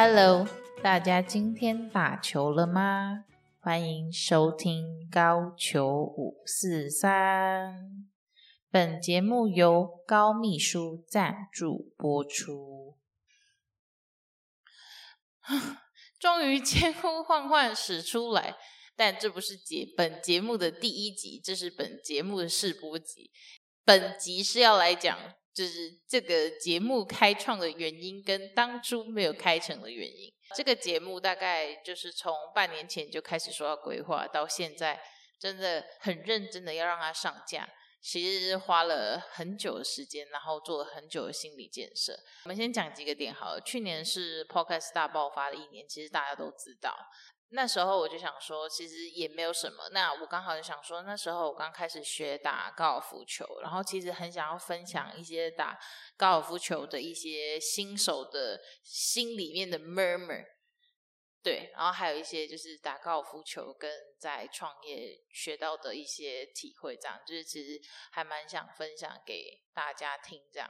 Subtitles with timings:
[0.00, 0.46] Hello，
[0.80, 3.24] 大家今天打球了吗？
[3.58, 8.06] 欢迎收听高球五四三。
[8.70, 12.96] 本节目由高秘书赞助播出。
[16.20, 18.54] 终于千呼万唤始出来，
[18.94, 23.32] 但这不是节本节目的第一集，这是本节目的试播集。
[23.84, 25.18] 本集是要来讲，
[25.58, 30.32] 就是这个节目开创的原因跟当初没有开成的原因。
[30.54, 35.02] 这个节目大概就是从半年前就开始说要规划，到现在
[35.36, 37.68] 真的很认真的要让它上架。
[38.00, 42.16] 其实花了很久的时间，然后做了很久的心理建设。
[42.44, 43.60] 我们先讲几个点好了。
[43.60, 46.96] 去年是 Podcast 大爆发的一年，其实大家都知道。
[47.50, 49.88] 那时候我就想说，其实也没有什么。
[49.92, 55.78] 那我刚好就想说，那时候我刚开始学打高尔夫球，然后其实很想要分享一些打
[56.16, 60.44] 高尔夫球的一些新手的心里面的 murmur。
[61.40, 67.80] 对，然后还有一些就是打高尔夫球跟在创业学到的一些体会，这样就是其实
[68.10, 70.42] 还蛮想分享给大家听。
[70.52, 70.68] 这样，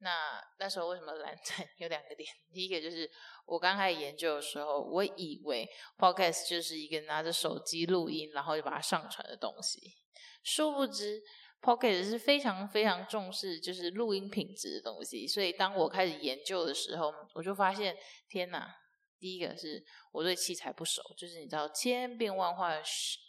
[0.00, 1.66] 那那时候为什么懒散？
[1.78, 3.08] 有两个点，第一个就是
[3.46, 5.66] 我刚开始研究的时候，我以为
[5.96, 9.96] podcast 就是一个拿着手机录音，然后就把它上传的东西，
[10.42, 11.22] 殊不知
[11.62, 15.28] podcast 是非常非常重视就是录音品质的东西。
[15.28, 17.96] 所以当我开始研究的时候，我就发现，
[18.28, 18.74] 天哪！
[19.18, 22.72] 第一个是我对器材不熟，就是你知道千变万化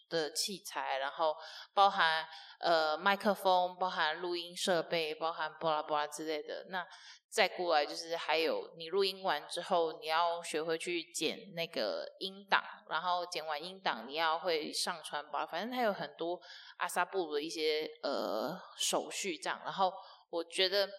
[0.09, 1.35] 的器材，然后
[1.73, 2.25] 包含
[2.59, 6.65] 呃麦克风，包含录音设备，包含巴拉巴拉之类的。
[6.69, 6.85] 那
[7.29, 16.41] 再过来就是还有你录音完之后，你要学会去剪那个音档，然后剪完音档你要会上传吧，反正它有很多
[16.77, 19.61] 阿萨布的一些呃手续这样。
[19.63, 19.93] 然后
[20.31, 20.89] 我觉得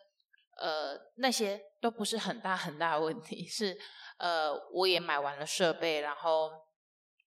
[0.60, 3.76] 呃那些都不是很大很大的问题，是。
[4.21, 6.50] 呃，我也买完了设备，然后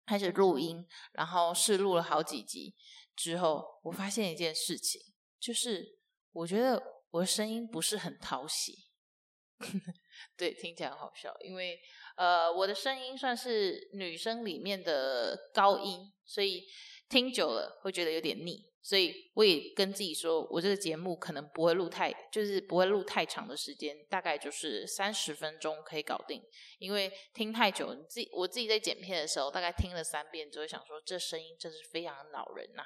[0.06, 2.74] 开始录音，然后试录了好几集
[3.14, 5.02] 之后，我发现一件事情，
[5.38, 6.00] 就是
[6.32, 8.87] 我觉得我的声音不是很讨喜。
[10.38, 11.80] 对，听起来很好笑，因为
[12.16, 16.68] 呃，我的声音算是女生里面的高音，所以
[17.10, 18.66] 听久了会觉得有点腻。
[18.80, 26.42] 所以我也跟自己说，我这个节目可能不会录太，就是不会录太长的时间，大概就是三十分钟可以搞定。
[26.80, 32.84] 因为听太久，你自己我自己在剪片的时候，大概听了三遍就会，想说这声音真是非常恼人呐。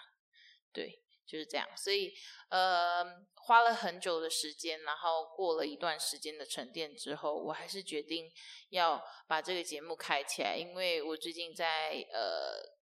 [0.73, 1.67] 对，就是这样。
[1.77, 2.13] 所以
[2.49, 3.05] 呃，
[3.35, 8.29] 花了很久的时间，然后过了一段时间的沉淀之后，我还是决定
[8.69, 12.81] 要把这个节目开起来，因为我最近在呃。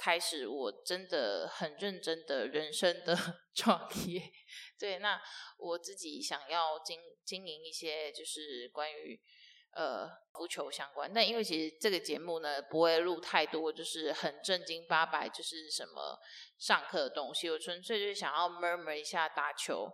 [0.00, 3.18] 开始，我真的很认真的人生的
[3.52, 4.30] 创业。
[4.78, 5.20] 对，那
[5.56, 9.20] 我自己想要经经营一些，就是关于
[9.78, 11.10] 呃足球相关。
[11.14, 16.18] 但因为其实这个节目呢，不会录太多，就是很正经八百，就是什么
[16.58, 17.48] 上课的东西。
[17.48, 19.88] 我纯粹就是想要 murmur 一下打球。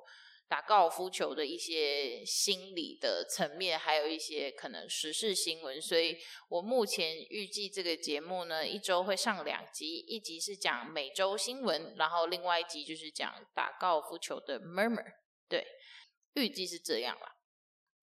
[0.47, 6.19] 打高尔夫球的一些心理的层面，还有一些可能时事新闻，所以
[6.51, 15.15] 我目前预计这个节目呢，一周会上两集，一集是讲每周新闻，然后另外一集就是讲打高尔夫球的 murmur。
[15.49, 15.67] 对，
[16.35, 17.34] 预计是这样啦，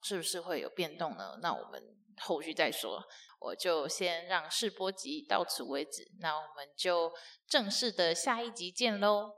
[0.02, 1.38] 是不是会有变动呢？
[1.42, 1.82] 那我们
[2.20, 3.04] 后续再说。
[3.40, 7.12] 我就先让试播集到此为止，那我们就
[7.48, 9.32] 正式的下一集见喽，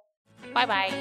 [0.53, 0.91] 拜拜。